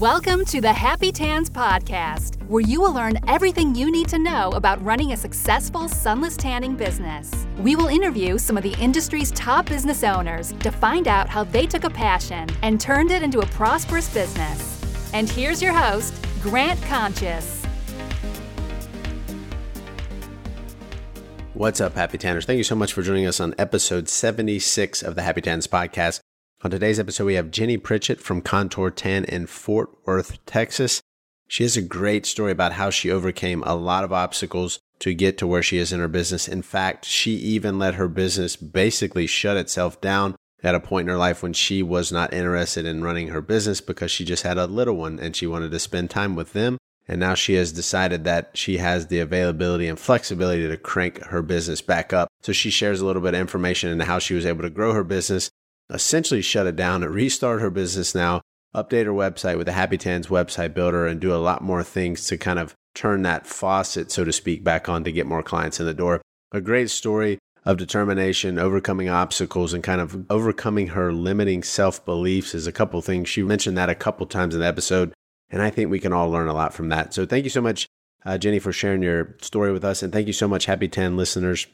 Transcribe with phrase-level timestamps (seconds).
[0.00, 4.50] Welcome to the Happy Tans Podcast, where you will learn everything you need to know
[4.50, 7.46] about running a successful sunless tanning business.
[7.58, 11.64] We will interview some of the industry's top business owners to find out how they
[11.64, 14.82] took a passion and turned it into a prosperous business.
[15.14, 17.64] And here's your host, Grant Conscious.
[21.52, 22.46] What's up, Happy Tanners?
[22.46, 26.18] Thank you so much for joining us on episode 76 of the Happy Tans podcast.
[26.64, 31.02] On today's episode, we have Gini Pritchett from Contour Tan in Fort Worth, Texas.
[31.46, 35.36] She has a great story about how she overcame a lot of obstacles to get
[35.36, 36.48] to where she is in her business.
[36.48, 41.12] In fact, she even let her business basically shut itself down at a point in
[41.12, 44.56] her life when she was not interested in running her business because she just had
[44.56, 46.78] a little one and she wanted to spend time with them.
[47.06, 51.42] And now she has decided that she has the availability and flexibility to crank her
[51.42, 52.28] business back up.
[52.40, 54.94] So she shares a little bit of information into how she was able to grow
[54.94, 55.50] her business
[55.90, 58.40] essentially shut it down and restart her business now,
[58.74, 62.26] update her website with the Happy Tans website builder, and do a lot more things
[62.26, 65.80] to kind of turn that faucet, so to speak, back on to get more clients
[65.80, 66.22] in the door.
[66.52, 72.54] A great story of determination, overcoming obstacles, and kind of overcoming her limiting self beliefs
[72.54, 73.28] is a couple things.
[73.28, 75.12] She mentioned that a couple times in the episode,
[75.50, 77.14] and I think we can all learn a lot from that.
[77.14, 77.88] So thank you so much,
[78.24, 80.02] uh, Gini, for sharing your story with us.
[80.02, 81.66] And thank you so much, Happy Tan listeners,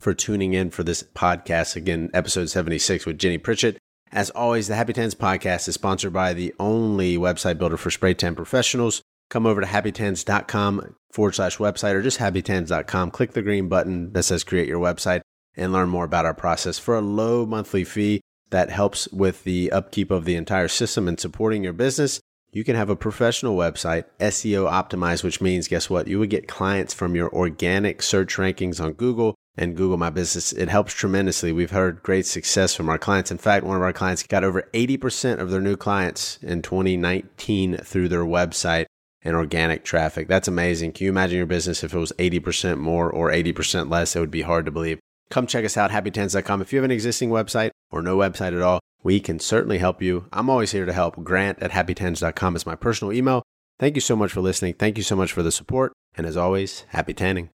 [0.00, 1.76] for tuning in for this podcast.
[1.76, 3.78] Again, episode 76 with Gini Pritchett.
[4.10, 8.14] As always, the Happy Tans podcast is sponsored by the only website builder for spray
[8.14, 9.02] tan professionals.
[9.28, 13.12] Come over to happytans.com forward slash website or just happytans.com.
[13.12, 15.20] Click the green button that says create your website
[15.54, 19.70] and learn more about our process for a low monthly fee that helps with the
[19.70, 22.20] upkeep of the entire system and supporting your business.
[22.52, 26.08] You can have a professional website, SEO optimized, which means guess what?
[26.08, 30.52] You would get clients from your organic search rankings on Google and Google My Business.
[30.52, 31.52] It helps tremendously.
[31.52, 33.30] We've heard great success from our clients.
[33.30, 37.76] In fact, one of our clients got over 80% of their new clients in 2019
[37.76, 38.86] through their website
[39.22, 40.28] and organic traffic.
[40.28, 40.92] That's amazing.
[40.92, 44.16] Can you imagine your business if it was 80% more or 80% less?
[44.16, 44.98] It would be hard to believe.
[45.28, 46.62] Come check us out, happytans.com.
[46.62, 50.00] If you have an existing website or no website at all, we can certainly help
[50.00, 50.26] you.
[50.32, 51.22] I'm always here to help.
[51.22, 53.42] Grant at happytans.com is my personal email.
[53.78, 54.74] Thank you so much for listening.
[54.74, 55.92] Thank you so much for the support.
[56.16, 57.50] And as always, happy tanning.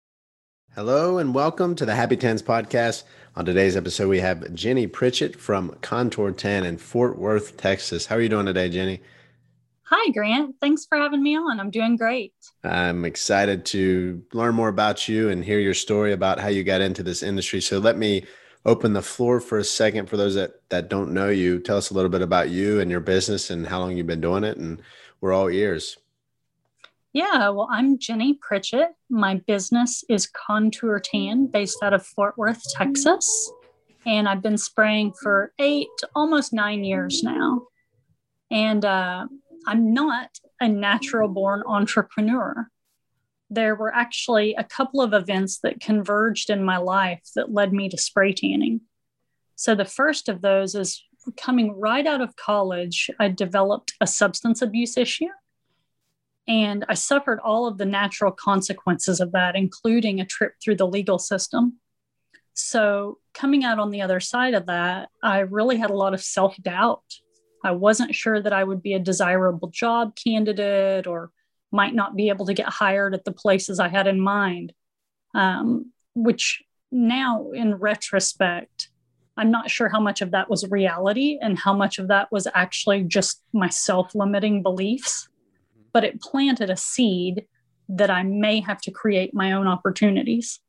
[0.75, 3.03] Hello and welcome to the Happy Tans podcast.
[3.37, 8.06] On today's episode, we have Gini Pritchett from Contour Tan in Fort Worth, Texas.
[8.06, 9.00] How are you doing today, Gini?
[9.82, 10.55] Hi, Grant.
[10.62, 11.61] Thanks for having me on.
[11.61, 12.32] I'm doing great.
[12.65, 16.81] I'm excited to learn more about you and hear your story about how you got
[16.81, 17.61] into this industry.
[17.61, 18.25] So let me
[18.65, 21.59] open the floor for a second for those that, that don't know you.
[21.59, 24.22] Tell us a little bit about you and your business and how long you've been
[24.22, 24.56] doing it.
[24.56, 24.81] And
[25.21, 25.99] we're all ears.
[27.15, 28.89] Yeah, well, I'm Gini Pritchett.
[29.11, 33.53] My business is Contour Tan based out of Fort Worth, Texas.
[34.06, 37.67] And I've been spraying for eight, almost nine years now.
[38.50, 39.27] And uh,
[39.67, 42.69] I'm not a natural born entrepreneur.
[43.50, 47.91] There were actually a couple of events that converged in my life that led me
[47.91, 48.81] to spray tanning.
[49.55, 51.05] So the first of those is
[51.37, 55.29] coming right out of college, I developed a substance abuse issue
[56.48, 60.86] and I suffered all of the natural consequences of that, including a trip through the
[60.86, 61.78] legal system.
[62.54, 66.22] So, coming out on the other side of that, I really had a lot of
[66.22, 67.04] self doubt.
[67.64, 71.31] I wasn't sure that I would be a desirable job candidate or
[71.70, 74.75] might not be able to get hired at the places I had in mind,
[75.34, 78.88] um, which now, in retrospect,
[79.36, 82.47] I'm not sure how much of that was reality and how much of that was
[82.52, 85.28] actually just my self limiting beliefs
[85.92, 87.47] but it planted a seed
[87.88, 90.60] that I may have to create my own opportunities.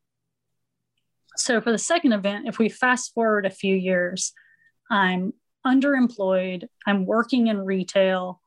[1.35, 4.33] So, for the second event, if we fast forward a few years,
[4.91, 5.33] I'm
[5.65, 8.41] underemployed, I'm working in retail,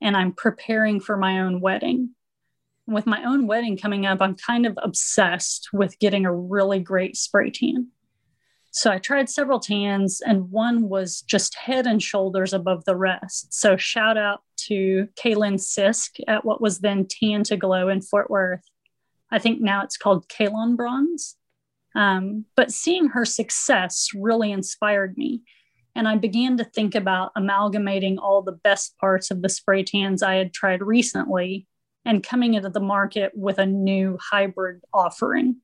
[0.00, 2.14] and I'm preparing for my own wedding.
[2.86, 7.16] With my own wedding coming up, I'm kind of obsessed with getting a really great
[7.16, 7.88] spray tan.
[8.72, 13.52] So I tried several tans, and one was just head and shoulders above the rest.
[13.52, 18.30] So shout out to Kaylin Sisk at what was then Tan to Glow in Fort
[18.30, 18.62] Worth.
[19.30, 21.36] I think now it's called Kalon Bronze.
[21.94, 25.42] Um, but seeing her success really inspired me.
[25.96, 30.22] And I began to think about amalgamating all the best parts of the spray tans
[30.22, 31.66] I had tried recently
[32.04, 35.56] and coming into the market with a new hybrid offering.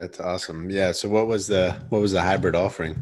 [0.00, 0.70] That's awesome.
[0.70, 0.92] Yeah.
[0.92, 3.00] So what was the what was the hybrid offering?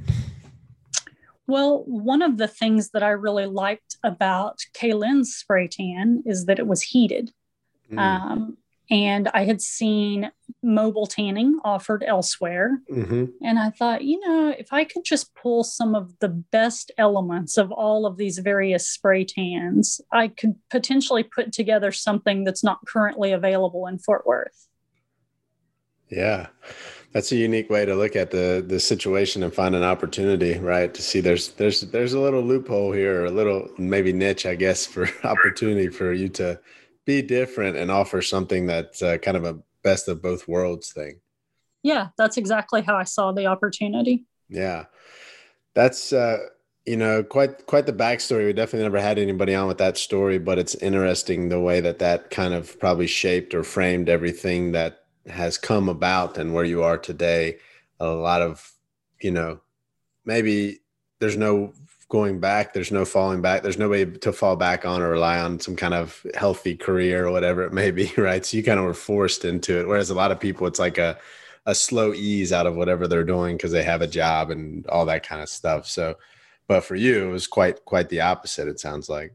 [1.47, 6.59] Well, one of the things that I really liked about Kaylin's spray tan is that
[6.59, 7.33] it was heated.
[7.91, 7.99] Mm.
[7.99, 8.59] Um,
[8.91, 10.31] and I had seen
[10.62, 12.81] mobile tanning offered elsewhere.
[12.91, 13.27] Mm-hmm.
[13.43, 17.59] And I thought, you know, if I could just pull some of the best elements
[17.59, 22.87] of all of these various spray tans, I could potentially put together something that's not
[22.87, 24.68] currently available in Fort Worth.
[26.11, 26.47] Yeah.
[27.13, 30.93] That's a unique way to look at the the situation and find an opportunity, right?
[30.93, 34.55] To see there's there's there's a little loophole here, or a little maybe niche, I
[34.55, 36.61] guess, for opportunity for you to
[37.07, 41.21] be different and offer something that's uh, kind of a best of both worlds thing.
[41.83, 44.27] Yeah, that's exactly how I saw the opportunity.
[44.51, 44.85] Yeah,
[45.75, 46.39] that's uh,
[46.85, 48.47] you know quite quite the backstory.
[48.47, 52.01] We definitely never had anybody on with that story, but it's interesting the way that
[52.01, 56.83] that kind of probably shaped or framed everything that has come about and where you
[56.83, 57.59] are today.
[58.01, 58.73] A lot of
[59.21, 59.61] you know
[60.25, 60.81] maybe
[61.19, 61.73] there's no
[62.09, 62.73] going back.
[62.73, 63.63] There's no falling back.
[63.63, 67.27] There's no way to fall back on or rely on some kind of healthy career
[67.27, 68.45] or whatever it may be, right?
[68.45, 69.87] So you kind of were forced into it.
[69.87, 71.19] Whereas a lot of people, it's like a
[71.67, 75.05] a slow ease out of whatever they're doing because they have a job and all
[75.05, 75.87] that kind of stuff.
[75.87, 76.17] So,
[76.67, 78.69] but for you, it was quite quite the opposite.
[78.69, 79.35] It sounds like.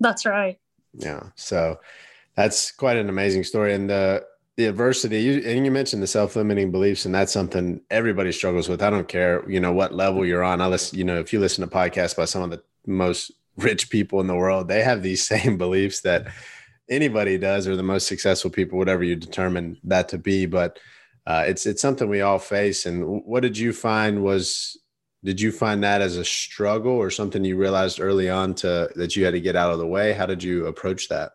[0.00, 0.58] That's right.
[0.94, 1.24] Yeah.
[1.34, 1.78] So
[2.34, 3.74] that's quite an amazing story.
[3.74, 4.24] And the
[4.56, 8.82] the adversity you, and you mentioned the self-limiting beliefs and that's something everybody struggles with.
[8.82, 10.60] I don't care you know what level you're on.
[10.60, 13.90] I listen you know if you listen to podcasts by some of the most rich
[13.90, 16.28] people in the world they have these same beliefs that
[16.88, 20.46] anybody does or the most successful people whatever you determine that to be.
[20.46, 20.78] But
[21.26, 22.86] uh, it's it's something we all face.
[22.86, 24.78] And what did you find was
[25.24, 29.16] did you find that as a struggle or something you realized early on to that
[29.16, 30.12] you had to get out of the way?
[30.12, 31.32] How did you approach that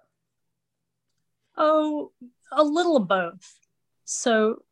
[1.62, 2.12] oh
[2.52, 3.58] a little of both.
[4.06, 4.64] So,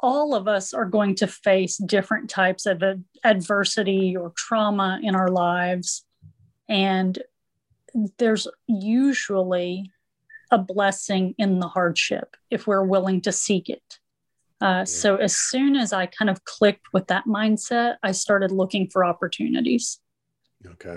[0.00, 5.14] all of us are going to face different types of ad- adversity or trauma in
[5.14, 6.04] our lives.
[6.68, 7.18] And
[8.18, 9.90] there's usually
[10.50, 13.98] a blessing in the hardship if we're willing to seek it.
[14.60, 18.88] Uh, so, as soon as I kind of clicked with that mindset, I started looking
[18.88, 19.98] for opportunities.
[20.66, 20.96] Okay.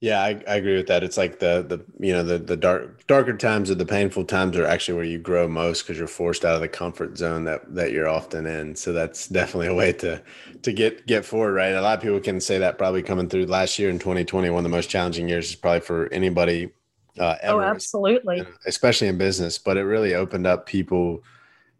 [0.00, 1.04] Yeah, I, I agree with that.
[1.04, 4.56] It's like the the you know the the dark darker times or the painful times
[4.56, 7.74] are actually where you grow most because you're forced out of the comfort zone that
[7.74, 8.74] that you're often in.
[8.76, 10.22] So that's definitely a way to
[10.62, 11.74] to get get forward, right?
[11.74, 14.60] A lot of people can say that probably coming through last year in 2020, one
[14.60, 16.70] of the most challenging years is probably for anybody
[17.18, 17.62] uh, oh, ever.
[17.62, 18.42] Oh, absolutely.
[18.64, 21.22] Especially in business, but it really opened up people.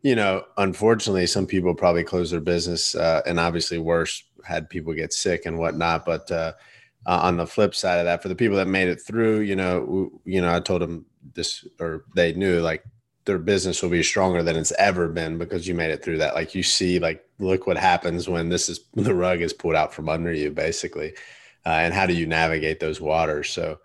[0.03, 4.93] You know, unfortunately, some people probably closed their business, uh, and obviously worse had people
[4.93, 6.05] get sick and whatnot.
[6.05, 6.53] But uh,
[7.07, 9.57] uh, on the flip side of that, for the people that made it through, you
[9.57, 12.85] know, you know, I told them this, or they knew like
[13.25, 16.35] their business will be stronger than it's ever been because you made it through that.
[16.35, 19.95] Like you see, like look what happens when this is the rug is pulled out
[19.95, 21.15] from under you, basically,
[21.67, 23.51] uh, and how do you navigate those waters?
[23.51, 23.79] So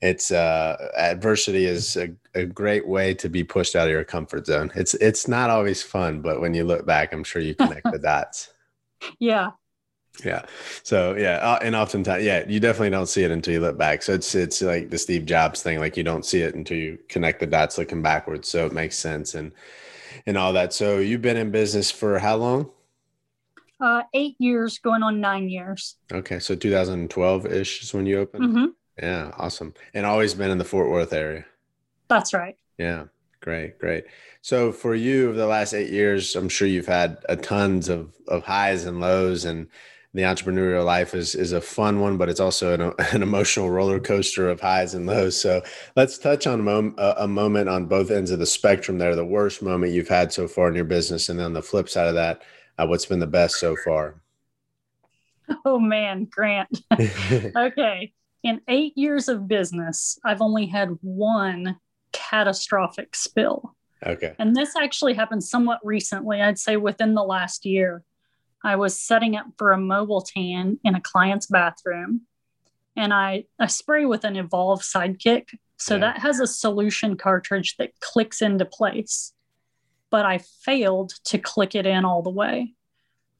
[0.00, 4.46] it's uh, adversity is a, a great way to be pushed out of your comfort
[4.46, 4.70] zone.
[4.74, 7.98] It's it's not always fun, but when you look back, I'm sure you connect the
[7.98, 8.52] dots.
[9.18, 9.50] Yeah,
[10.24, 10.44] yeah.
[10.82, 14.02] So yeah, uh, and oftentimes, yeah, you definitely don't see it until you look back.
[14.02, 16.98] So it's it's like the Steve Jobs thing, like you don't see it until you
[17.08, 18.48] connect the dots looking backwards.
[18.48, 19.52] So it makes sense and
[20.26, 20.72] and all that.
[20.72, 22.70] So you've been in business for how long?
[23.80, 25.96] Uh, eight years, going on nine years.
[26.12, 28.44] Okay, so 2012 ish is when you opened.
[28.44, 28.66] Mm-hmm.
[28.98, 31.44] Yeah, awesome, and always been in the Fort Worth area.
[32.08, 32.56] That's right.
[32.76, 33.04] Yeah,
[33.40, 34.06] great, great.
[34.40, 38.12] So for you, over the last eight years, I'm sure you've had a tons of
[38.26, 39.68] of highs and lows and
[40.14, 44.00] the entrepreneurial life is is a fun one, but it's also an, an emotional roller
[44.00, 45.40] coaster of highs and lows.
[45.40, 45.62] So
[45.96, 48.98] let's touch on a, mom, a, a, moment on both ends of the spectrum.
[48.98, 51.62] There, the worst moment you've had so far in your business, and then on the
[51.62, 52.42] flip side of that,
[52.78, 54.20] uh, what's been the best so far?
[55.64, 56.82] Oh man, Grant.
[57.56, 58.12] okay,
[58.42, 61.78] in eight years of business, I've only had one
[62.12, 63.74] catastrophic spill.
[64.04, 64.34] Okay.
[64.38, 66.40] And this actually happened somewhat recently.
[66.40, 68.04] I'd say within the last year.
[68.64, 72.22] I was setting up for a mobile tan in a client's bathroom.
[72.96, 75.54] And I, I spray with an Evolve Sidekick.
[75.76, 76.00] So yeah.
[76.00, 79.32] that has a solution cartridge that clicks into place.
[80.10, 82.74] But I failed to click it in all the way.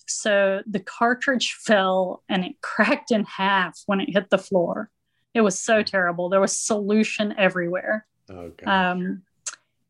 [0.07, 4.91] So the cartridge fell and it cracked in half when it hit the floor.
[5.35, 6.29] It was so terrible.
[6.29, 8.07] There was solution everywhere.
[8.31, 8.65] Okay.
[8.65, 9.23] Um,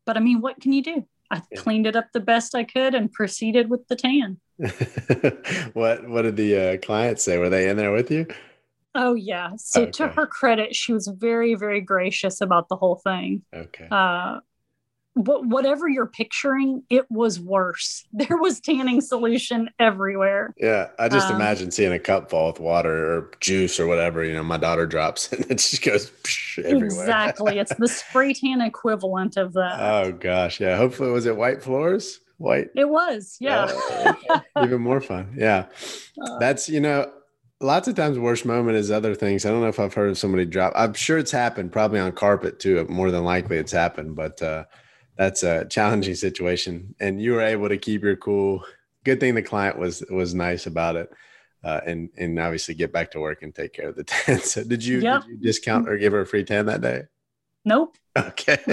[0.05, 1.05] but I mean, what can you do?
[1.31, 1.61] I yeah.
[1.61, 4.39] cleaned it up the best I could and proceeded with the tan.
[5.73, 7.37] what what did the uh, client say?
[7.37, 8.27] Were they in there with you?
[8.95, 9.51] Oh yeah.
[9.57, 9.91] So okay.
[9.91, 13.43] to her credit, she was very very gracious about the whole thing.
[13.53, 13.87] Okay.
[13.89, 14.39] Uh,
[15.25, 18.05] whatever you're picturing, it was worse.
[18.29, 20.53] There was tanning solution everywhere.
[20.57, 24.23] Yeah, I just um, imagine seeing a cup fall with water or juice or whatever.
[24.23, 26.11] You know, my daughter drops and it just goes
[26.57, 26.85] everywhere.
[26.85, 29.79] Exactly, it's the spray tan equivalent of that.
[29.79, 30.75] Oh gosh, yeah.
[30.77, 32.19] Hopefully, was it white floors?
[32.37, 32.69] White.
[32.75, 33.67] It was, yeah.
[33.69, 35.65] Oh, Even more fun, yeah.
[36.21, 37.11] Uh, That's you know
[37.61, 39.45] lots of times worst moment is other things.
[39.45, 40.73] I don't know if I've heard of somebody drop.
[40.75, 42.85] I'm sure it's happened, probably on carpet too.
[42.89, 44.15] More than likely, it's happened.
[44.15, 44.65] But uh,
[45.19, 48.63] that's a challenging situation, and you were able to keep your cool.
[49.03, 51.11] Good thing the client was was nice about it,
[51.61, 54.39] uh, and and obviously get back to work and take care of the tan.
[54.39, 55.23] So did you, yep.
[55.23, 57.03] did you discount or give her a free tan that day?
[57.65, 57.97] Nope.
[58.17, 58.57] Okay.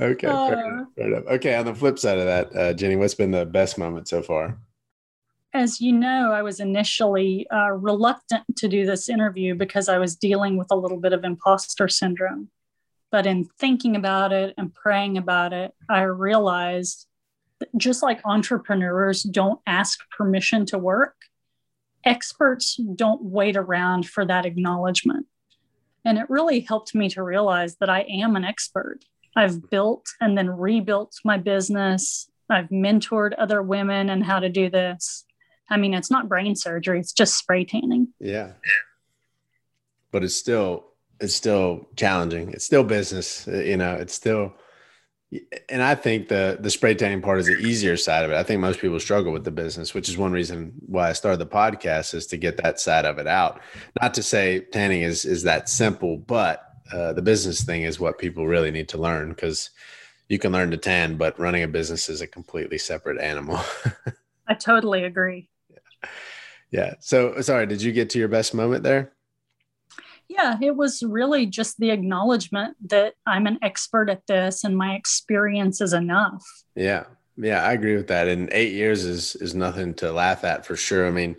[0.00, 0.26] okay.
[0.28, 1.24] Uh, fair enough, fair enough.
[1.26, 1.56] Okay.
[1.56, 4.56] On the flip side of that, uh, Gini, what's been the best moment so far?
[5.54, 10.16] as you know, I was initially uh, reluctant to do this interview because I was
[10.16, 12.48] dealing with a little bit of imposter syndrome.
[13.14, 17.06] But in thinking about it and praying about it, I realized
[17.76, 21.14] just like entrepreneurs don't ask permission to work,
[22.04, 25.26] experts don't wait around for that acknowledgement.
[26.04, 29.04] And it really helped me to realize that I am an expert.
[29.36, 32.28] I've built and then rebuilt my business.
[32.50, 35.24] I've mentored other women and how to do this.
[35.70, 38.08] I mean, it's not brain surgery, it's just spray tanning.
[38.18, 38.54] Yeah.
[40.10, 40.93] But it's still
[41.24, 42.50] it's still challenging.
[42.50, 44.54] It's still business, uh, you know, it's still
[45.68, 48.36] and I think the the spray tanning part is the easier side of it.
[48.36, 51.38] I think most people struggle with the business, which is one reason why I started
[51.38, 53.60] the podcast is to get that side of it out.
[54.00, 58.18] Not to say tanning is is that simple, but uh, the business thing is what
[58.18, 59.70] people really need to learn because
[60.28, 63.58] you can learn to tan, but running a business is a completely separate animal.
[64.46, 65.48] I totally agree.
[65.70, 66.08] Yeah.
[66.70, 66.94] Yeah.
[67.00, 69.12] So sorry, did you get to your best moment there?
[70.28, 74.94] Yeah, it was really just the acknowledgement that I'm an expert at this and my
[74.94, 76.44] experience is enough.
[76.74, 77.04] Yeah.
[77.36, 78.28] Yeah, I agree with that.
[78.28, 81.06] And eight years is is nothing to laugh at for sure.
[81.06, 81.36] I mean,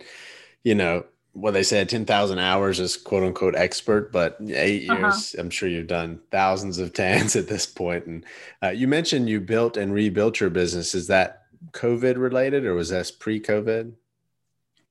[0.62, 1.04] you know,
[1.36, 5.00] what they said 10,000 hours is quote unquote expert, but eight uh-huh.
[5.00, 5.42] years, uh-huh.
[5.42, 8.06] I'm sure you've done thousands of tans at this point.
[8.06, 8.24] And
[8.62, 10.94] uh, you mentioned you built and rebuilt your business.
[10.94, 13.92] Is that COVID related or was that pre COVID?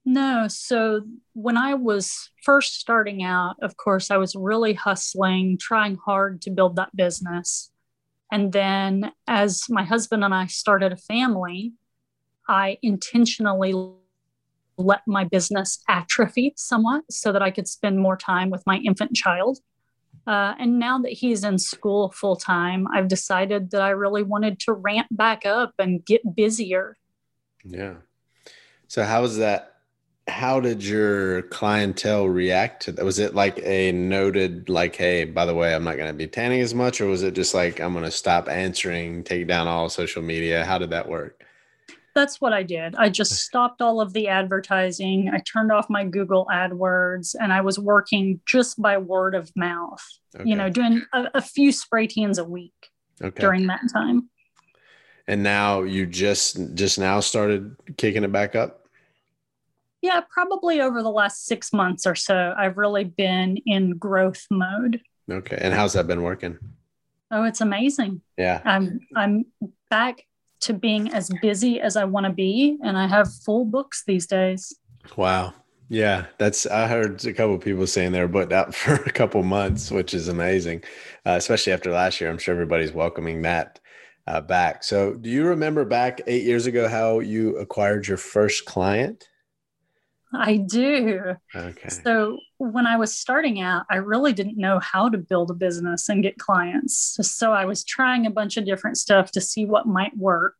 [0.05, 0.47] No.
[0.47, 1.01] So
[1.33, 6.51] when I was first starting out, of course, I was really hustling, trying hard to
[6.51, 7.71] build that business.
[8.31, 11.73] And then as my husband and I started a family,
[12.47, 13.73] I intentionally
[14.77, 19.15] let my business atrophy somewhat so that I could spend more time with my infant
[19.15, 19.59] child.
[20.27, 24.59] Uh, and now that he's in school full time, I've decided that I really wanted
[24.61, 26.97] to ramp back up and get busier.
[27.63, 27.95] Yeah.
[28.87, 29.74] So, how is that
[30.27, 33.05] how did your clientele react to that?
[33.05, 36.27] Was it like a noted, like, hey, by the way, I'm not going to be
[36.27, 39.67] tanning as much, or was it just like, I'm going to stop answering, take down
[39.67, 40.65] all social media?
[40.65, 41.43] How did that work?
[42.15, 42.95] That's what I did.
[42.95, 45.29] I just stopped all of the advertising.
[45.31, 50.01] I turned off my Google AdWords and I was working just by word of mouth,
[50.33, 50.49] okay.
[50.49, 52.89] you know, doing a, a, few spray tans a week
[53.21, 53.41] okay.
[53.41, 54.29] during that time.
[55.27, 58.84] And now you just just now started kicking it back up?
[60.05, 65.01] Yeah, probably over the last six months or so, I've really been in growth mode.
[65.31, 65.57] Okay.
[65.59, 66.59] And how's that been working?
[67.31, 68.21] Oh, it's amazing.
[68.37, 68.61] Yeah.
[68.63, 69.45] I'm I'm
[69.89, 70.21] back
[70.61, 74.27] to being as busy as I want to be, and I have full books these
[74.27, 74.75] days.
[75.17, 75.55] Wow.
[75.89, 79.89] Yeah, that's I heard a couple people saying they're booked out for a couple months,
[79.89, 80.83] which is amazing,
[81.25, 82.29] uh, especially after last year.
[82.29, 83.79] I'm sure everybody's welcoming that
[84.27, 84.83] uh, back.
[84.83, 89.29] So, do you remember back eight years ago how you acquired your first client?
[90.35, 91.35] I do.
[91.55, 91.89] Okay.
[91.89, 96.09] So when I was starting out, I really didn't know how to build a business
[96.09, 97.17] and get clients.
[97.21, 100.55] So I was trying a bunch of different stuff to see what might work.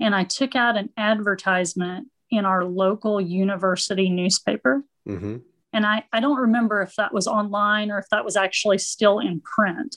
[0.00, 4.82] And I took out an advertisement in our local university newspaper.
[5.08, 5.38] Mm-hmm.
[5.72, 9.18] And I, I don't remember if that was online or if that was actually still
[9.18, 9.96] in print,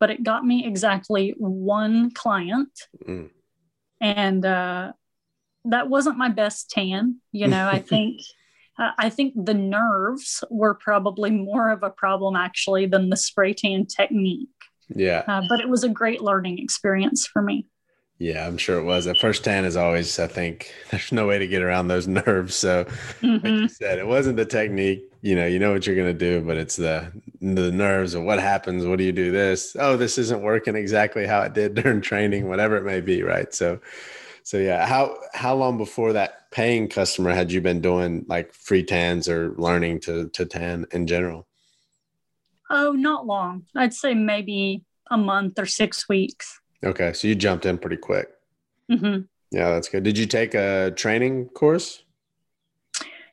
[0.00, 2.70] but it got me exactly one client.
[3.06, 3.30] Mm.
[4.00, 4.92] And uh,
[5.66, 7.20] that wasn't my best tan.
[7.32, 8.20] You know, I think
[8.78, 13.54] uh, I think the nerves were probably more of a problem actually than the spray
[13.54, 14.48] tan technique.
[14.88, 15.22] Yeah.
[15.26, 17.66] Uh, but it was a great learning experience for me.
[18.18, 19.06] Yeah, I'm sure it was.
[19.06, 22.54] The first tan is always, I think, there's no way to get around those nerves.
[22.54, 23.32] So, mm-hmm.
[23.32, 25.10] like you said, it wasn't the technique.
[25.20, 28.22] You know, you know what you're going to do, but it's the the nerves of
[28.22, 28.84] what happens.
[28.84, 29.32] What do you do?
[29.32, 29.74] This?
[29.78, 33.22] Oh, this isn't working exactly how it did during training, whatever it may be.
[33.22, 33.52] Right.
[33.52, 33.80] So,
[34.44, 38.84] so yeah, how how long before that paying customer had you been doing like free
[38.84, 41.48] tans or learning to to tan in general?
[42.70, 43.64] Oh, not long.
[43.74, 46.60] I'd say maybe a month or six weeks.
[46.84, 47.12] Okay.
[47.14, 48.28] So you jumped in pretty quick.
[48.88, 49.20] hmm
[49.50, 50.02] Yeah, that's good.
[50.04, 52.02] Did you take a training course?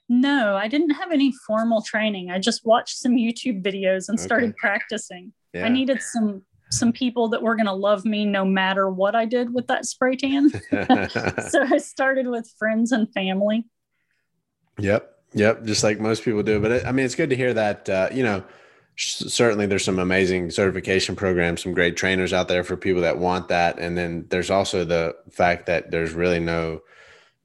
[0.10, 2.32] No, I didn't have any formal training.
[2.32, 4.58] I just watched some YouTube videos and started Okay.
[4.60, 5.32] practicing.
[5.54, 5.66] Yeah.
[5.66, 9.26] I needed some some people that were going to love me no matter what I
[9.26, 10.50] did with that spray tan.
[11.50, 13.66] so I started with friends and family.
[14.80, 15.10] Yep.
[15.34, 15.66] Yep.
[15.66, 16.60] Just like most people do.
[16.60, 18.44] But it, I mean, it's good to hear that, uh, you know,
[18.96, 23.18] sh- certainly there's some amazing certification programs, some great trainers out there for people that
[23.18, 23.80] want that.
[23.80, 26.82] And then there's also the fact that there's really no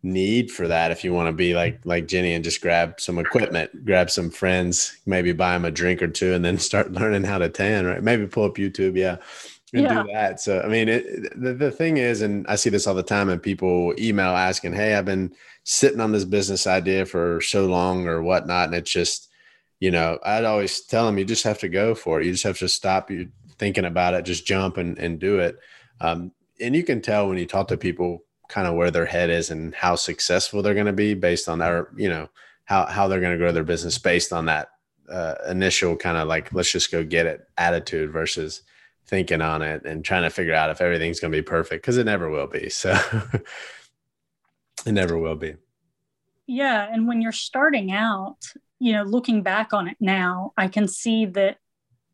[0.06, 3.18] need for that if you want to be like like Gini and just grab some
[3.18, 7.24] equipment, grab some friends, maybe buy them a drink or two, and then start learning
[7.24, 7.84] how to tan.
[7.86, 8.02] Right?
[8.02, 8.96] Maybe pull up YouTube.
[8.96, 9.16] Yeah.
[9.72, 10.02] And Yeah.
[10.04, 10.40] do that.
[10.40, 11.04] So, I mean, it,
[11.40, 14.74] the, the thing is, and I see this all the time, and people email asking,
[14.74, 15.34] Hey, I've been
[15.64, 18.66] sitting on this business idea for so long or whatnot.
[18.68, 19.28] And it's just,
[19.80, 22.26] you know, I'd always tell them, you just have to go for it.
[22.26, 25.58] You just have to stop you thinking about it, just jump and, and do it.
[26.00, 29.30] Um, and you can tell when you talk to people kind of where their head
[29.30, 32.28] is and how successful they're going to be based on their, you know,
[32.64, 34.70] how, how they're going to grow their business based on that
[35.10, 38.62] uh, initial kind of like, let's just go get it attitude versus
[39.06, 41.96] thinking on it and trying to figure out if everything's going to be perfect because
[41.96, 42.68] it never will be.
[42.68, 42.90] So
[44.86, 45.54] it never will be.
[46.46, 46.88] Yeah.
[46.90, 48.38] And when you're starting out,
[48.78, 51.58] you know, looking back on it now, I can see that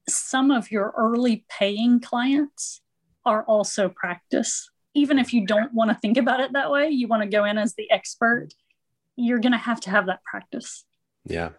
[0.08, 2.80] some of your early paying clients
[3.24, 4.70] are also practice.
[4.94, 7.44] Even if you don't want to think about it that way, you want to go
[7.44, 8.49] in as the expert,
[9.16, 10.84] you're going to have to have that practice.
[11.25, 11.50] Yeah.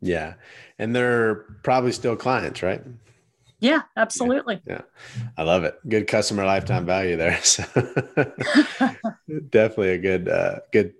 [0.00, 0.34] Yeah.
[0.78, 2.82] And they're probably still clients, right?
[3.58, 4.60] Yeah, absolutely.
[4.66, 4.82] Yeah.
[5.36, 5.78] I love it.
[5.88, 7.40] Good customer lifetime value there.
[7.42, 7.64] So
[9.50, 10.94] definitely a good, uh, good,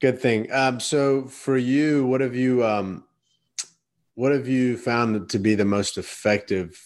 [0.00, 0.52] good thing.
[0.52, 3.04] Um, so for you, what have you, um,
[4.16, 6.80] what have you found to be the most effective?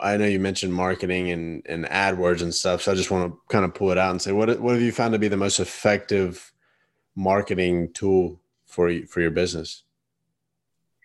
[0.00, 2.82] I know you mentioned marketing and, and AdWords and stuff.
[2.82, 4.82] So I just want to kind of pull it out and say, what, what have
[4.82, 6.52] you found to be the most effective
[7.16, 9.82] marketing tool for you, for your business?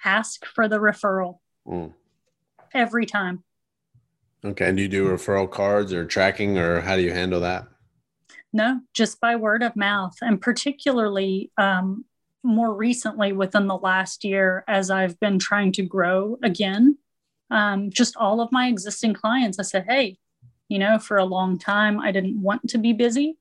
[0.06, 1.94] Ask for the referral Mm.
[2.74, 3.44] every time.
[4.44, 4.68] Okay.
[4.68, 7.68] And do you do referral cards or tracking or how do you handle that?
[8.54, 10.16] No, just by word of mouth.
[10.22, 12.06] And particularly um,
[12.44, 16.98] more recently within the last year, as I've been trying to grow again,
[17.50, 20.18] um, just all of my existing clients, I said, hey,
[20.70, 23.38] you know, for a long time, I didn't want to be busy.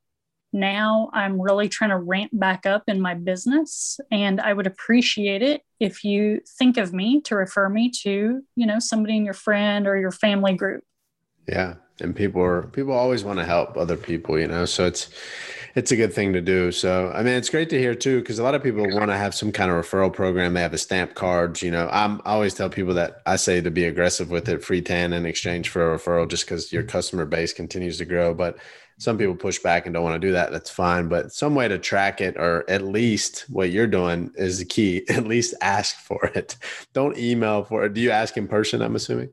[0.52, 4.00] Now I'm really trying to ramp back up in my business.
[4.10, 8.66] And I would appreciate it if you think of me to refer me to, you
[8.66, 10.82] know, somebody in your friend or your family group.
[11.48, 11.74] Yeah.
[12.00, 14.64] And people are people always want to help other people, you know.
[14.64, 15.10] So it's
[15.74, 16.72] it's a good thing to do.
[16.72, 19.16] So I mean it's great to hear too, because a lot of people want to
[19.16, 20.54] have some kind of referral program.
[20.54, 21.88] They have a stamp cards, you know.
[21.92, 25.12] I'm I always tell people that I say to be aggressive with it, free tan
[25.12, 28.32] in exchange for a referral, just because your customer base continues to grow.
[28.32, 28.58] But
[29.00, 30.52] some people push back and don't want to do that.
[30.52, 31.08] That's fine.
[31.08, 35.04] But some way to track it, or at least what you're doing is the key.
[35.08, 36.56] At least ask for it.
[36.92, 37.94] Don't email for it.
[37.94, 38.82] Do you ask in person?
[38.82, 39.32] I'm assuming.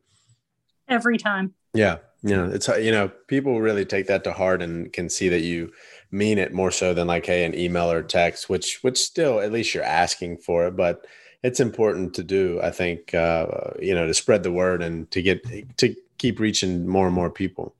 [0.87, 1.53] Every time.
[1.73, 1.97] Yeah.
[2.23, 2.47] Yeah.
[2.49, 5.71] It's, you know, people really take that to heart and can see that you
[6.11, 9.51] mean it more so than like, Hey, an email or text, which, which still, at
[9.51, 11.05] least you're asking for it, but
[11.43, 13.47] it's important to do, I think, uh,
[13.79, 15.45] you know, to spread the word and to get,
[15.77, 17.75] to keep reaching more and more people.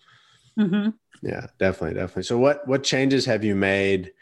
[0.57, 0.89] hmm
[1.23, 1.95] Yeah, definitely.
[1.95, 2.23] Definitely.
[2.23, 4.13] So what, what changes have you made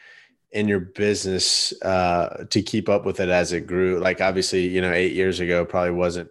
[0.52, 4.00] in your business, uh, to keep up with it as it grew?
[4.00, 6.30] Like obviously, you know, eight years ago probably wasn't,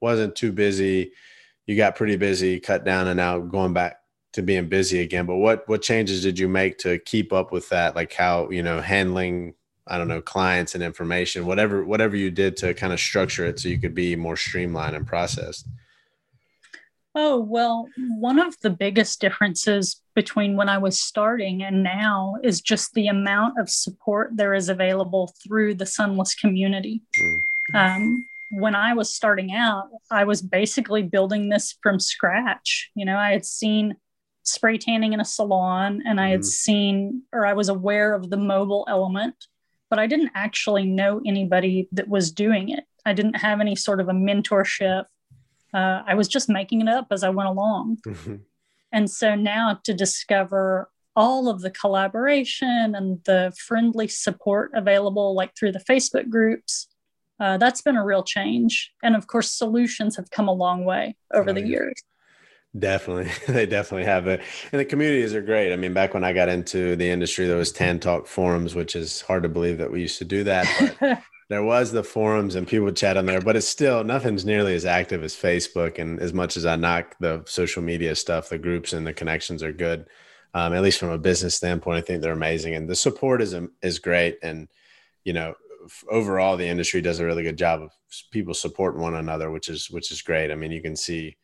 [0.00, 1.12] wasn't too busy
[1.68, 4.00] you got pretty busy, cut down, and now going back
[4.32, 5.26] to being busy again.
[5.26, 7.94] But what what changes did you make to keep up with that?
[7.94, 9.54] Like how you know handling
[9.86, 13.60] I don't know clients and information, whatever whatever you did to kind of structure it
[13.60, 15.68] so you could be more streamlined and processed.
[17.14, 22.60] Oh, well, one of the biggest differences between when I was starting and now is
[22.60, 27.02] just the amount of support there is available through the Sunless community.
[27.20, 27.42] Mm.
[27.74, 32.90] Um, when I was starting out, I was basically building this from scratch.
[32.94, 33.96] You know, I had seen
[34.42, 36.44] spray tanning in a salon and I had Mhm.
[36.44, 39.34] seen or I was aware of the mobile element,
[39.90, 42.84] but I didn't actually know anybody that was doing it.
[43.04, 45.04] I didn't have any sort of a mentorship.
[45.74, 47.98] Uh, I was just making it up as I went along.
[48.90, 55.54] And so now to discover all of the collaboration and the friendly support available, like
[55.54, 56.88] through the Facebook groups,
[57.40, 58.92] uh, that's been a real change.
[59.02, 61.66] And of course, solutions have come a long way over Oh, the yeah.
[61.66, 62.02] years.
[62.78, 63.30] Definitely.
[63.52, 64.40] They definitely have it.
[64.72, 65.72] And the communities are great.
[65.72, 68.94] I mean, back when I got into the industry, there was Tan Talk forums, which
[68.94, 70.66] is hard to believe that we used to do that.
[71.00, 74.74] But there was the forums and people chat on there, but it's still nothing's nearly
[74.74, 75.98] as active as Facebook.
[75.98, 79.62] And as much as I knock the social media stuff, the groups and the connections
[79.62, 80.06] are good.
[80.54, 83.54] Um, at least from a business standpoint, I think they're amazing, and the support is
[83.82, 84.38] is great.
[84.42, 84.68] And
[85.22, 85.54] you know,
[86.10, 87.90] overall, the industry does a really good job of
[88.30, 90.50] people supporting one another, which is which is great.
[90.50, 91.36] I mean, you can see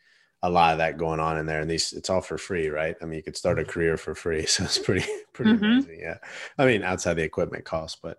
[0.44, 2.96] a lot of that going on in there and these it's all for free right
[3.00, 3.70] i mean you could start a mm-hmm.
[3.70, 5.64] career for free so it's pretty pretty mm-hmm.
[5.64, 6.18] amazing yeah
[6.58, 8.18] i mean outside the equipment cost but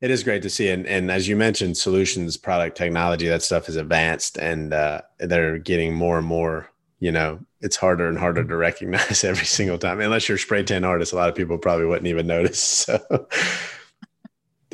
[0.00, 3.68] it is great to see and, and as you mentioned solutions product technology that stuff
[3.68, 8.44] is advanced and uh, they're getting more and more you know it's harder and harder
[8.44, 11.58] to recognize every single time unless you're a spray tan artist a lot of people
[11.58, 13.26] probably wouldn't even notice so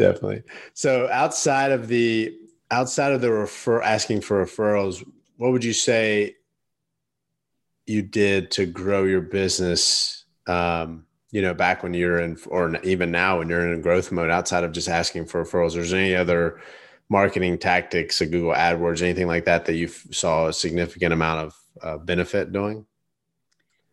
[0.01, 0.43] definitely.
[0.75, 2.37] So outside of the
[2.71, 5.05] outside of the refer asking for referrals
[5.37, 6.37] what would you say
[7.87, 13.11] you did to grow your business um, you know back when you're in or even
[13.11, 15.75] now when you're in a growth mode outside of just asking for referrals?
[15.75, 16.61] There's any other
[17.09, 21.57] marketing tactics of google adwords anything like that that you saw a significant amount of
[21.83, 22.87] uh, benefit doing?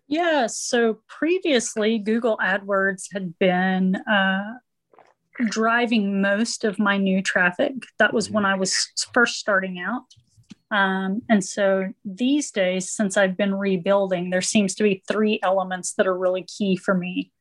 [0.07, 4.53] Yeah so previously google adwords had been uh,
[5.45, 10.03] driving most of my new traffic that was when i was first starting out
[10.69, 15.93] um, and so these days, since I've been rebuilding, there seems to be three elements
[15.93, 17.31] that are really key for me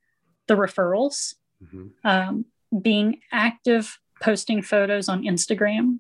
[0.46, 1.88] the referrals, mm-hmm.
[2.04, 2.44] um,
[2.80, 5.98] being active, posting photos on Instagram,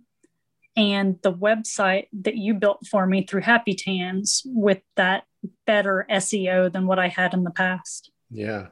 [0.76, 5.24] and the website that you built for me through Happy Tans with that
[5.66, 8.12] better SEO than what I had in the past.
[8.30, 8.66] Yeah.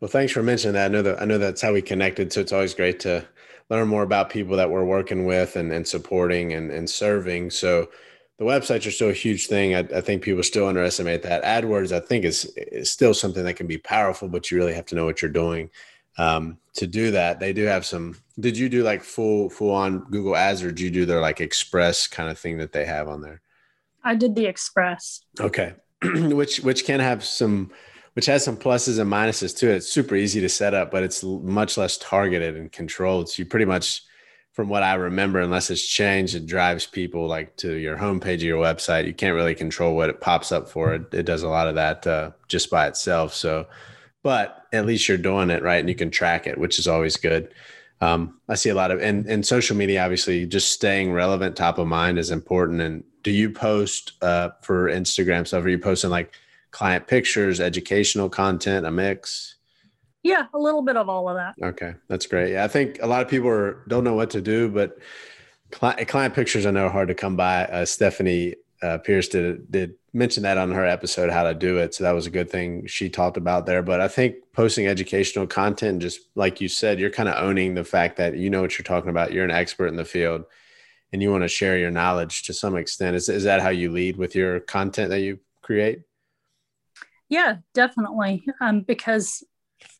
[0.00, 0.86] Well, thanks for mentioning that.
[0.86, 2.32] I know that I know that's how we connected.
[2.32, 3.26] So it's always great to
[3.70, 7.50] learn more about people that we're working with and, and supporting and, and serving.
[7.50, 7.88] So
[8.38, 9.74] the websites are still a huge thing.
[9.74, 11.42] I, I, think people still underestimate that.
[11.42, 14.86] AdWords, I think, is, is still something that can be powerful, but you really have
[14.86, 15.70] to know what you're doing
[16.18, 17.40] um, to do that.
[17.40, 18.16] They do have some.
[18.38, 21.40] Did you do like full full on Google Ads, or did you do their like
[21.40, 23.40] Express kind of thing that they have on there?
[24.04, 25.20] I did the Express.
[25.40, 27.70] Okay, which which can have some
[28.18, 29.76] which has some pluses and minuses to it.
[29.76, 33.28] It's super easy to set up, but it's much less targeted and controlled.
[33.28, 34.02] So you pretty much,
[34.54, 38.42] from what I remember, unless it's changed, it drives people like to your homepage of
[38.42, 39.06] your website.
[39.06, 40.94] You can't really control what it pops up for.
[40.94, 43.34] It, it does a lot of that uh, just by itself.
[43.34, 43.68] So,
[44.24, 47.16] but at least you're doing it right, and you can track it, which is always
[47.16, 47.54] good.
[48.00, 50.02] Um, I see a lot of and and social media.
[50.02, 52.80] Obviously, just staying relevant, top of mind is important.
[52.80, 55.64] And do you post uh, for Instagram stuff?
[55.64, 56.32] Are you posting like
[56.70, 59.56] client pictures, educational content, a mix?
[60.22, 61.54] Yeah, a little bit of all of that.
[61.62, 62.52] Okay, that's great.
[62.52, 64.98] Yeah, I think a lot of people are, don't know what to do, but
[65.70, 67.64] client, client pictures I know are hard to come by.
[67.64, 71.94] Uh, Stephanie uh, Pierce did did mention that on her episode how to do it,
[71.94, 73.82] so that was a good thing she talked about there.
[73.82, 77.84] But I think posting educational content, just like you said, you're kind of owning the
[77.84, 79.32] fact that you know what you're talking about.
[79.32, 80.44] You're an expert in the field,
[81.12, 83.16] and you want to share your knowledge to some extent.
[83.16, 86.02] Is is that how you lead with your content that you create?
[87.28, 88.44] Yeah, definitely.
[88.60, 89.44] Um, because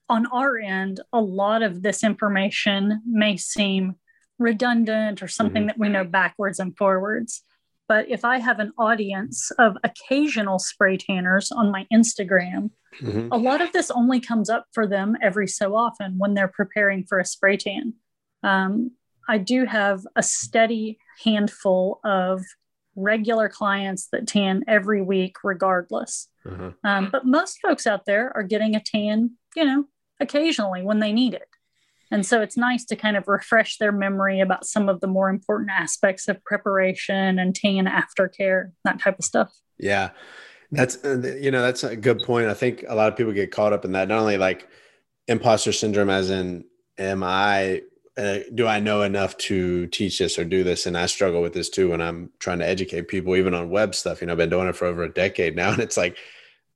[0.09, 3.97] on our end, a lot of this information may seem
[4.39, 5.69] redundant or something mm-hmm.
[5.69, 7.43] that we know backwards and forwards.
[7.89, 13.29] But if I have an audience of occasional spray tanners on my Instagram, mm-hmm.
[13.33, 17.05] a lot of this only comes up for them every so often when they're preparing
[17.05, 17.95] for a spray tan.
[18.43, 18.93] Um,
[19.29, 22.43] I do have a steady handful of
[22.99, 26.29] regular clients that tan every week, regardless.
[26.45, 26.73] Uh-huh.
[26.85, 29.85] Um, but most folks out there are getting a tan, you know,
[30.21, 31.49] occasionally when they need it.
[32.11, 35.29] And so it's nice to kind of refresh their memory about some of the more
[35.29, 39.53] important aspects of preparation and tan aftercare, that type of stuff.
[39.79, 40.11] Yeah.
[40.73, 42.49] That's, uh, you know, that's a good point.
[42.49, 44.09] I think a lot of people get caught up in that.
[44.09, 44.69] Not only like
[45.27, 46.65] imposter syndrome, as in,
[46.97, 47.83] am I
[48.19, 50.87] uh, do I know enough to teach this or do this?
[50.87, 53.95] And I struggle with this too when I'm trying to educate people, even on web
[53.95, 54.21] stuff.
[54.21, 56.19] You know, I've been doing it for over a decade now, and it's like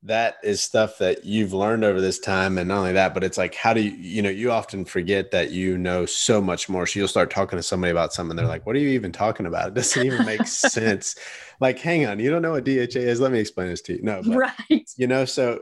[0.03, 2.57] that is stuff that you've learned over this time.
[2.57, 5.31] And not only that, but it's like, how do you, you know, you often forget
[5.31, 6.85] that you know so much more.
[6.85, 8.35] So you'll start talking to somebody about something.
[8.35, 9.69] They're like, what are you even talking about?
[9.69, 11.15] It doesn't even make sense.
[11.61, 13.21] Like, hang on, you don't know what DHA is?
[13.21, 14.01] Let me explain this to you.
[14.03, 14.89] No, but, right.
[14.97, 15.61] You know, so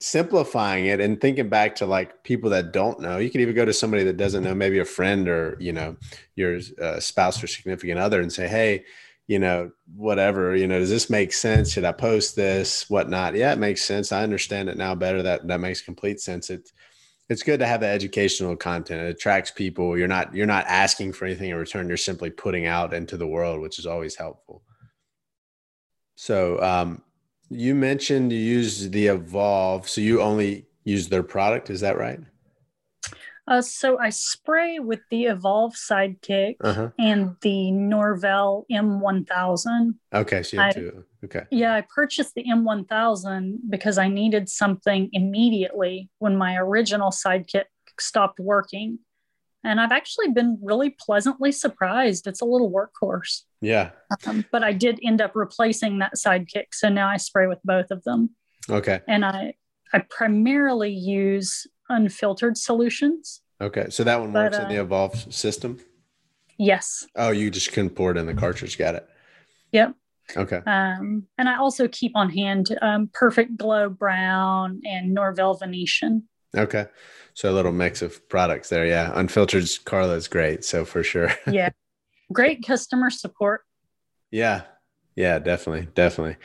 [0.00, 3.66] simplifying it and thinking back to like people that don't know you can even go
[3.66, 5.94] to somebody that doesn't know maybe a friend or you know
[6.36, 8.82] your uh, spouse or significant other and say hey
[9.30, 11.70] you know whatever you know does this make sense?
[11.70, 12.90] Should i post this?
[12.90, 14.10] Whatnot yeah it makes sense.
[14.10, 15.22] I understand it now better.
[15.22, 16.50] That that makes complete sense.
[16.50, 16.68] It
[17.28, 19.02] it's good to have the educational content.
[19.02, 19.96] It attracts people.
[19.96, 21.86] You're not you're not asking for anything in return.
[21.86, 24.62] You're simply putting out into the world which is always helpful.
[26.16, 27.02] So um,
[27.50, 31.68] you mentioned you use the Evolve, so you only use their product.
[31.68, 32.20] Is that right?
[33.50, 36.90] Uh, so I spray with the Evolve Sidekick uh-huh.
[37.00, 39.94] and the Norvell M1000.
[40.14, 41.04] Okay, so you have I, two.
[41.24, 41.42] Okay.
[41.50, 47.64] Yeah, I purchased the M1000 because I needed something immediately when my original Sidekick
[47.98, 49.00] stopped working.
[49.64, 52.28] And I've actually been really pleasantly surprised.
[52.28, 53.42] It's a little workhorse.
[53.60, 53.90] Yeah.
[54.26, 57.90] Um, but I did end up replacing that Sidekick, so now I spray with both
[57.90, 58.30] of them.
[58.68, 59.00] Okay.
[59.06, 59.54] And I
[59.92, 63.42] I primarily use unfiltered solutions.
[63.60, 63.86] Okay.
[63.90, 65.80] So that one works but, uh, in the uh, Evolve system?
[66.58, 67.06] Yes.
[67.16, 68.78] Oh, you just couldn't pour it in the cartridge.
[68.78, 69.08] Got it.
[69.72, 69.94] Yep.
[70.36, 70.60] Okay.
[70.66, 76.28] Um, and I also keep on hand um, Perfect Glow Brown and Norvell Venetian.
[76.56, 76.86] Okay.
[77.34, 78.86] So a little mix of products there.
[78.86, 79.10] Yeah.
[79.14, 80.64] Unfiltered Carla is great.
[80.64, 81.32] So for sure.
[81.50, 81.70] yeah.
[82.32, 83.62] Great customer support.
[84.30, 84.62] Yeah.
[85.16, 85.88] Yeah, definitely.
[85.94, 86.36] Definitely.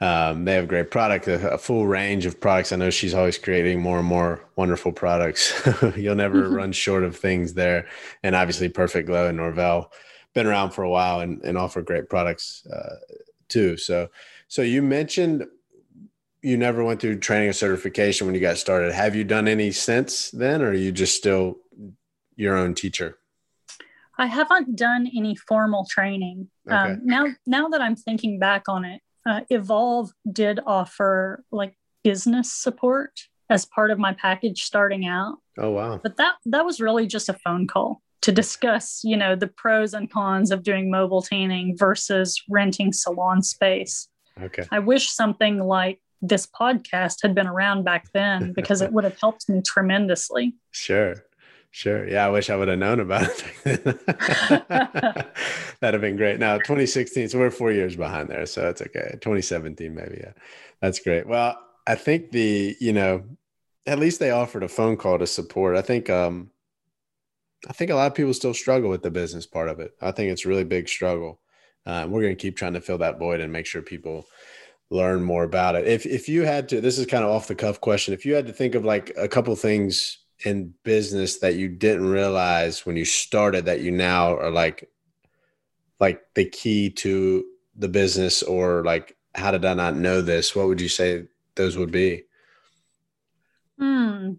[0.00, 2.72] Um, they have great product, a, a, full range of products.
[2.72, 5.54] I know she's always creating more and more wonderful products.
[5.96, 6.54] You'll never mm-hmm.
[6.54, 7.86] run short of things there.
[8.22, 9.92] And obviously, Perfect Glow and Norvell
[10.34, 12.96] been around for a while and, and offer great products uh,
[13.48, 13.76] too.
[13.76, 14.10] So,
[14.48, 15.46] so you mentioned
[16.42, 18.92] you never went through training or certification when you got started.
[18.92, 21.58] Have you done any since then, or are you just still
[22.36, 23.16] your own teacher?
[24.18, 26.48] I haven't done any formal training.
[26.68, 26.76] Okay.
[26.76, 32.52] Um, now, now that I'm thinking back on it, uh, Evolve did offer like business
[32.52, 33.12] support
[33.50, 35.38] as part of my package starting out.
[35.58, 36.00] Oh wow!
[36.02, 39.92] But that that was really just a phone call to discuss, you know, the pros
[39.92, 44.08] and cons of doing mobile tanning versus renting salon space.
[44.42, 44.66] Okay.
[44.72, 49.18] I wish something like this podcast had been around back then because it would have
[49.20, 50.54] helped me tremendously.
[50.70, 51.16] Sure.
[51.74, 52.08] Sure.
[52.08, 53.28] Yeah, I wish I would have known about
[53.64, 53.84] it.
[55.80, 56.38] That'd have been great.
[56.38, 59.18] Now, 2016, so we're four years behind there, so it's okay.
[59.20, 60.18] 2017, maybe.
[60.20, 60.34] Yeah,
[60.80, 61.26] that's great.
[61.26, 63.24] Well, I think the you know,
[63.88, 65.74] at least they offered a phone call to support.
[65.74, 66.52] I think um,
[67.68, 69.96] I think a lot of people still struggle with the business part of it.
[70.00, 71.40] I think it's a really big struggle.
[71.86, 74.26] Um, we're going to keep trying to fill that void and make sure people
[74.90, 75.88] learn more about it.
[75.88, 78.14] If if you had to, this is kind of off the cuff question.
[78.14, 82.08] If you had to think of like a couple things in business that you didn't
[82.08, 84.88] realize when you started that you now are like
[86.00, 87.44] like the key to
[87.76, 90.54] the business or like how did I not know this?
[90.54, 92.24] What would you say those would be?
[93.78, 94.34] Hmm.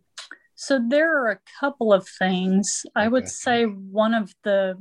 [0.56, 2.86] So there are a couple of things.
[2.88, 3.06] Okay.
[3.06, 4.78] I would say one of the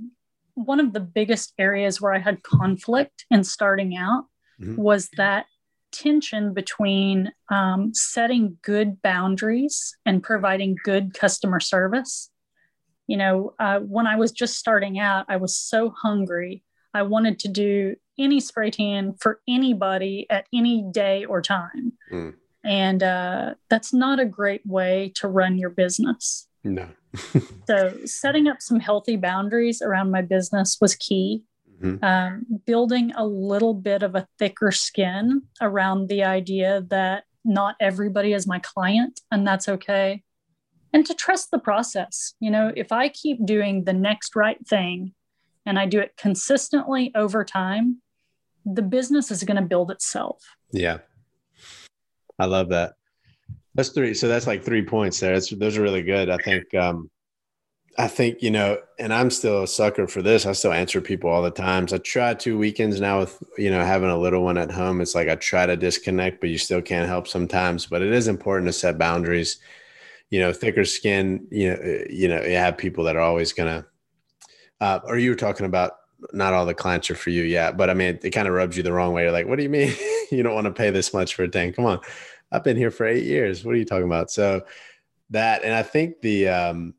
[0.54, 4.26] one of the biggest areas where I had conflict in starting out
[4.60, 4.76] mm-hmm.
[4.76, 5.46] was that
[5.94, 12.30] tension between um, setting good boundaries and providing good customer service.
[13.06, 16.64] You know, uh, when I was just starting out, I was so hungry.
[16.92, 21.92] I wanted to do any spray tan for anybody at any day or time.
[22.12, 22.34] Mm.
[22.64, 26.48] And uh, that's not a great way to run your business.
[26.62, 26.88] No.
[27.68, 31.44] so, setting up some healthy boundaries around my business was key
[31.82, 32.04] mm-hmm.
[32.04, 38.32] um, building a little bit of a thicker skin around the idea that not everybody
[38.32, 40.22] is my client and that's okay.
[40.92, 45.12] And to trust the process you know if i keep doing the next right thing
[45.66, 48.00] and i do it consistently over time
[48.64, 50.42] the business is going to build itself.
[50.72, 50.98] Yeah.
[52.38, 52.94] I love that.
[53.74, 55.34] That's three so that's like three points there.
[55.34, 57.10] That's, those are really good i think um
[57.96, 60.46] I think, you know, and I'm still a sucker for this.
[60.46, 61.92] I still answer people all the times.
[61.92, 65.00] I try two weekends now with, you know, having a little one at home.
[65.00, 67.86] It's like I try to disconnect, but you still can't help sometimes.
[67.86, 69.58] But it is important to set boundaries.
[70.30, 73.86] You know, thicker skin, you know, you know, you have people that are always gonna
[74.80, 75.92] uh, or you were talking about
[76.32, 78.54] not all the clients are for you yet, but I mean, it, it kind of
[78.54, 79.22] rubs you the wrong way.
[79.22, 79.94] You're like, what do you mean
[80.30, 81.76] you don't want to pay this much for a tank?
[81.76, 82.00] Come on.
[82.50, 83.64] I've been here for eight years.
[83.64, 84.30] What are you talking about?
[84.30, 84.64] So
[85.30, 86.94] that, and I think the, um,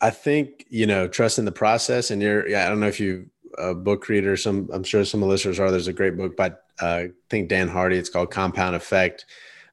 [0.00, 2.48] I think you know trusting the process, and you're.
[2.48, 4.36] Yeah, I don't know if you a book reader.
[4.36, 5.70] Some I'm sure some listeners are.
[5.70, 7.96] There's a great book by uh, I think Dan Hardy.
[7.96, 9.26] It's called Compound Effect.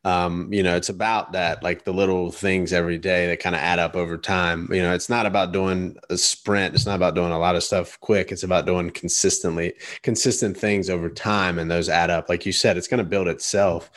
[0.06, 3.62] Um, you know, it's about that, like the little things every day that kind of
[3.62, 4.70] add up over time.
[4.72, 6.74] You know, it's not about doing a sprint.
[6.74, 8.32] It's not about doing a lot of stuff quick.
[8.32, 12.30] It's about doing consistently consistent things over time, and those add up.
[12.30, 13.92] Like you said, it's going to build itself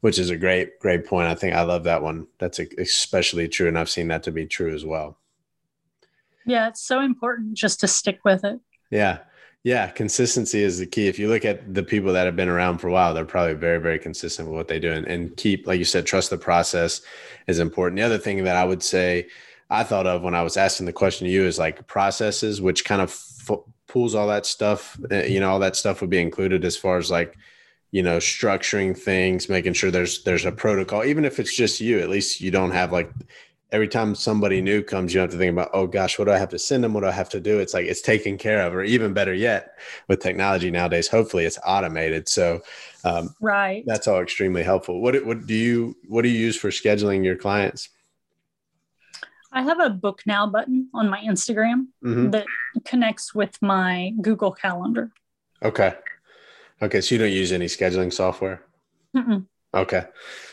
[0.00, 3.66] which is a great great point i think i love that one that's especially true
[3.66, 5.18] and i've seen that to be true as well
[6.48, 8.58] yeah, it's so important just to stick with it.
[8.90, 9.18] Yeah.
[9.64, 11.08] Yeah, consistency is the key.
[11.08, 13.54] If you look at the people that have been around for a while, they're probably
[13.54, 16.38] very, very consistent with what they do and, and keep, like you said, trust the
[16.38, 17.02] process
[17.48, 17.98] is important.
[17.98, 19.26] The other thing that I would say
[19.68, 22.84] I thought of when I was asking the question to you is like processes, which
[22.84, 23.58] kind of f-
[23.88, 26.96] pulls all that stuff, eh, you know, all that stuff would be included as far
[26.96, 27.36] as like,
[27.90, 31.98] you know, structuring things, making sure there's there's a protocol, even if it's just you,
[32.00, 33.10] at least you don't have like
[33.70, 36.38] every time somebody new comes, you have to think about, oh gosh, what do I
[36.38, 36.94] have to send them?
[36.94, 37.58] What do I have to do?
[37.58, 39.78] It's like it's taken care of, or even better yet,
[40.08, 42.28] with technology nowadays, hopefully it's automated.
[42.28, 42.62] So,
[43.04, 45.00] um, right, that's all extremely helpful.
[45.00, 47.90] What what do you what do you use for scheduling your clients?
[49.50, 52.30] I have a book now button on my Instagram mm-hmm.
[52.30, 52.46] that
[52.84, 55.10] connects with my Google Calendar.
[55.62, 55.94] Okay.
[56.82, 57.00] Okay.
[57.00, 58.62] So you don't use any scheduling software?
[59.16, 59.46] Mm-mm.
[59.74, 60.04] Okay,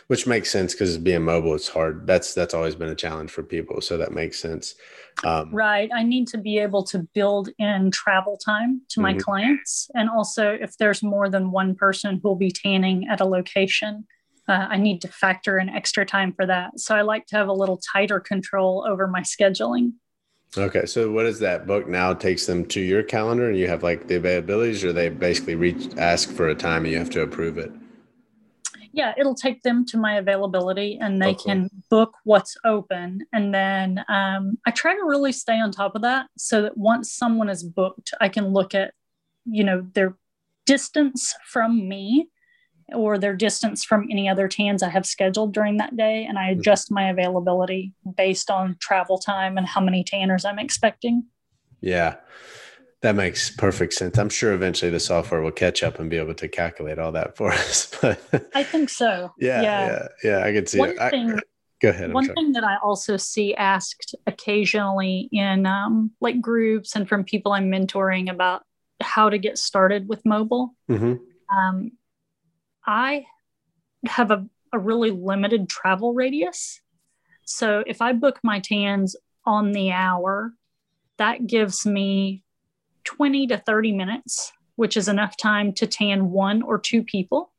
[0.07, 2.05] which makes sense because being mobile, it's hard.
[2.05, 4.75] That's that's always been a challenge for people, so that makes sense.
[5.23, 5.89] Um, right.
[5.95, 9.19] I need to be able to build in travel time to my mm-hmm.
[9.19, 13.25] clients, and also if there's more than one person who will be tanning at a
[13.25, 14.05] location,
[14.49, 16.77] uh, I need to factor in extra time for that.
[16.81, 19.93] So I like to have a little tighter control over my scheduling.
[20.57, 23.81] Okay, so what is that book now takes them to your calendar, and you have
[23.81, 27.21] like the availabilities, or they basically reach ask for a time and you have to
[27.21, 27.71] approve it
[28.95, 31.43] yeah, it'll take them to my availability and they okay.
[31.43, 33.19] can book what's open.
[33.33, 37.11] And then um, I try to really stay on top of that so that once
[37.11, 38.93] someone is booked, I can look at,
[39.45, 40.15] you know, their
[40.65, 42.29] distance from me
[42.93, 46.23] or their distance from any other tans I have scheduled during that day.
[46.23, 46.61] And I mm-hmm.
[46.61, 51.25] adjust my availability based on travel time and how many tanners I'm expecting.
[51.81, 52.15] Yeah.
[53.05, 54.17] That makes perfect sense.
[54.17, 57.37] I'm sure eventually the software will catch up and be able to calculate all that
[57.37, 57.95] for us.
[58.01, 58.19] But
[58.55, 59.31] I think so.
[59.37, 61.09] Yeah, yeah, yeah, yeah I can see one it.
[61.11, 61.39] Thing, I,
[61.83, 62.11] go ahead.
[62.11, 67.51] One thing that I also see asked occasionally in um, like groups and from people
[67.51, 68.63] I'm mentoring about
[68.99, 70.73] how to get started with mobile.
[70.89, 71.55] Mm-hmm.
[71.55, 71.91] Um,
[72.87, 73.27] I
[74.07, 76.81] have a, a really limited travel radius.
[77.45, 79.15] So if I book my tans
[79.45, 80.53] on the hour,
[81.19, 82.44] that gives me
[83.05, 87.51] 20 to 30 minutes, which is enough time to tan one or two people,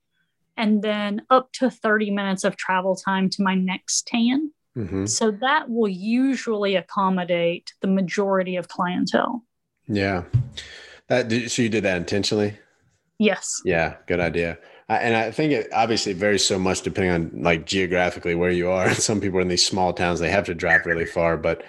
[0.56, 4.52] and then up to 30 minutes of travel time to my next tan.
[4.76, 5.06] Mm-hmm.
[5.06, 9.42] So that will usually accommodate the majority of clientele.
[9.88, 10.24] Yeah.
[11.08, 12.58] That, so you did that intentionally?
[13.18, 13.62] Yes.
[13.64, 14.58] Yeah, good idea.
[14.88, 18.92] and I think it obviously varies so much depending on like geographically where you are.
[18.94, 21.64] Some people are in these small towns, they have to drive really far, but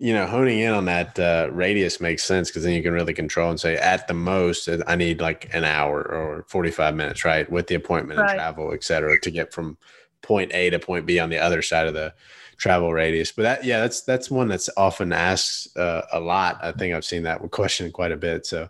[0.00, 3.12] you know, honing in on that uh, radius makes sense because then you can really
[3.12, 7.22] control and say, at the most, uh, I need like an hour or 45 minutes,
[7.22, 7.48] right?
[7.52, 8.30] With the appointment right.
[8.30, 9.76] and travel, et cetera, to get from
[10.22, 12.14] point A to point B on the other side of the
[12.56, 13.30] travel radius.
[13.30, 16.58] But that, yeah, that's, that's one that's often asked uh, a lot.
[16.62, 18.46] I think I've seen that question quite a bit.
[18.46, 18.68] So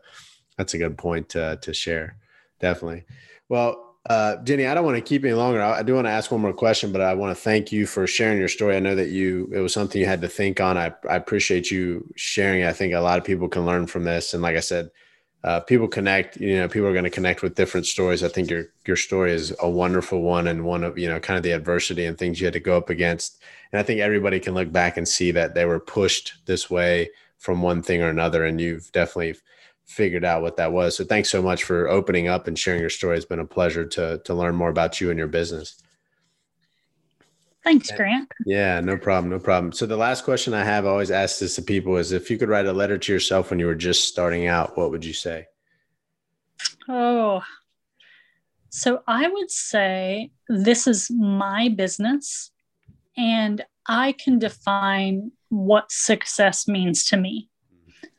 [0.58, 2.16] that's a good point to, to share.
[2.58, 3.04] Definitely.
[3.48, 5.60] Well, uh, Gini, I don't want to keep any longer.
[5.60, 7.86] I, I do want to ask one more question, but I want to thank you
[7.86, 8.76] for sharing your story.
[8.76, 10.78] I know that you it was something you had to think on.
[10.78, 12.64] I, I appreciate you sharing.
[12.64, 14.32] I think a lot of people can learn from this.
[14.32, 14.90] And like I said,
[15.44, 16.38] uh, people connect.
[16.38, 18.24] You know, people are going to connect with different stories.
[18.24, 21.36] I think your your story is a wonderful one, and one of you know kind
[21.36, 23.42] of the adversity and things you had to go up against.
[23.72, 27.10] And I think everybody can look back and see that they were pushed this way
[27.38, 29.36] from one thing or another, and you've definitely
[29.90, 30.96] figured out what that was.
[30.96, 33.16] So thanks so much for opening up and sharing your story.
[33.16, 35.82] It's been a pleasure to to learn more about you and your business.
[37.62, 38.32] Thanks, Grant.
[38.46, 39.72] Yeah, no problem, no problem.
[39.72, 42.38] So the last question I have I always asked this to people is if you
[42.38, 45.12] could write a letter to yourself when you were just starting out, what would you
[45.12, 45.46] say?
[46.88, 47.42] Oh.
[48.70, 52.50] So I would say this is my business
[53.16, 57.49] and I can define what success means to me.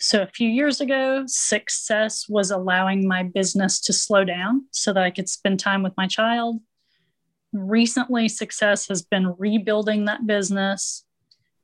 [0.02, 5.04] So, a few years ago, success was allowing my business to slow down so that
[5.04, 6.60] I could spend time with my child.
[7.54, 11.06] Recently, success has been rebuilding that business.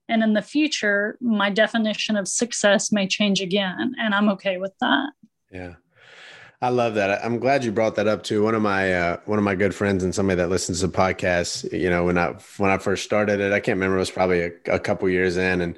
[0.07, 3.95] And in the future, my definition of success may change again.
[3.97, 5.09] And I'm okay with that.
[5.51, 5.73] Yeah.
[6.61, 7.25] I love that.
[7.25, 8.43] I'm glad you brought that up too.
[8.43, 11.71] One of my uh, one of my good friends and somebody that listens to podcasts.
[11.71, 13.95] You know, when I when I first started it, I can't remember.
[13.95, 15.77] It was probably a, a couple years in, and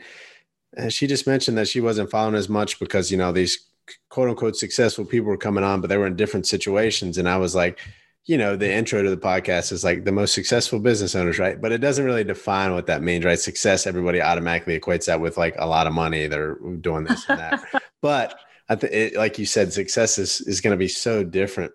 [0.77, 3.69] and she just mentioned that she wasn't following as much because you know these
[4.09, 7.17] quote unquote successful people were coming on, but they were in different situations.
[7.17, 7.79] And I was like,
[8.25, 11.59] you know, the intro to the podcast is like the most successful business owners, right?
[11.59, 13.39] But it doesn't really define what that means, right?
[13.39, 16.27] Success, everybody automatically equates that with like a lot of money.
[16.27, 17.83] They're doing this and that.
[18.01, 21.71] but I think, like you said, success is is going to be so different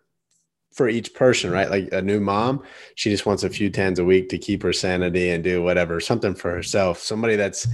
[0.75, 1.71] for each person, right?
[1.71, 2.61] Like a new mom,
[2.97, 6.01] she just wants a few tens a week to keep her sanity and do whatever,
[6.01, 6.99] something for herself.
[6.99, 7.69] Somebody that's,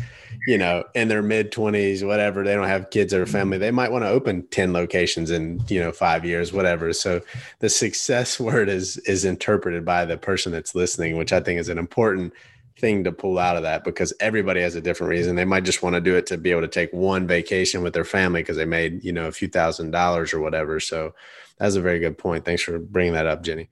[0.47, 3.91] you know, in their mid 20s, whatever, they don't have kids or family, they might
[3.91, 6.93] want to open 10 locations in, you know, 5 years, whatever.
[6.93, 7.23] So
[7.61, 11.71] the success word is is interpreted by the person that's listening, which I think is
[11.71, 12.35] an important
[12.77, 15.37] thing to pull out of that because everybody has a different reason.
[15.37, 17.95] They might just want to do it to be able to take one vacation with
[17.95, 20.81] their family because they made, you know, a few thousand dollars or whatever.
[20.81, 21.15] So
[21.61, 22.45] that's a very good point.
[22.45, 23.69] Thanks for bringing that up, Gini.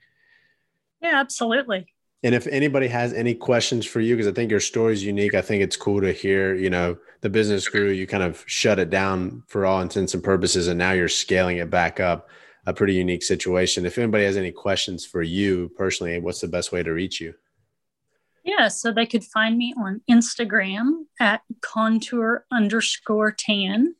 [1.00, 1.86] Yeah, absolutely.
[2.22, 5.34] And if anybody has any questions for you, because I think your story is unique,
[5.34, 8.78] I think it's cool to hear, you know, the business grew, you kind of shut
[8.78, 12.28] it down for all intents and purposes, and now you're scaling it back up.
[12.66, 13.86] A pretty unique situation.
[13.86, 17.32] If anybody has any questions for you personally, what's the best way to reach you?
[18.44, 23.94] Yeah, so they could find me on Instagram at contour underscore tan,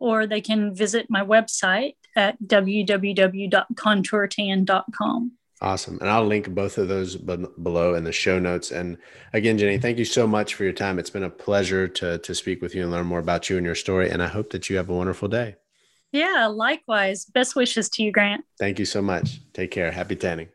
[0.00, 5.32] or they can visit my website at www.contourtan.com.
[5.60, 5.98] Awesome.
[6.00, 8.70] And I'll link both of those b- below in the show notes.
[8.70, 8.98] And
[9.32, 10.98] again, Gini, thank you so much for your time.
[10.98, 13.64] It's been a pleasure to, to speak with you and learn more about you and
[13.64, 14.10] your story.
[14.10, 15.56] And I hope that you have a wonderful day.
[16.12, 17.24] Yeah, likewise.
[17.24, 18.44] Best wishes to you, Grant.
[18.58, 19.40] Thank you so much.
[19.52, 19.90] Take care.
[19.90, 20.48] Happy tanning.